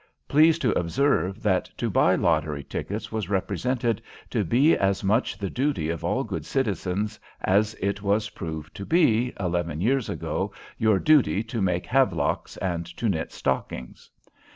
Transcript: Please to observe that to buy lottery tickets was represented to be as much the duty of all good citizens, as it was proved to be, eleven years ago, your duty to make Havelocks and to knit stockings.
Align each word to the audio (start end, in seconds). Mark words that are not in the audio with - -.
Please 0.27 0.57
to 0.57 0.71
observe 0.71 1.43
that 1.43 1.69
to 1.77 1.87
buy 1.87 2.15
lottery 2.15 2.63
tickets 2.63 3.11
was 3.11 3.29
represented 3.29 4.01
to 4.31 4.43
be 4.43 4.75
as 4.75 5.03
much 5.03 5.37
the 5.37 5.47
duty 5.47 5.89
of 5.91 6.03
all 6.03 6.23
good 6.23 6.43
citizens, 6.43 7.19
as 7.41 7.75
it 7.75 8.01
was 8.01 8.31
proved 8.31 8.73
to 8.75 8.83
be, 8.83 9.31
eleven 9.39 9.79
years 9.79 10.09
ago, 10.09 10.51
your 10.79 10.97
duty 10.97 11.43
to 11.43 11.61
make 11.61 11.85
Havelocks 11.85 12.57
and 12.57 12.87
to 12.97 13.09
knit 13.09 13.31
stockings. 13.31 14.09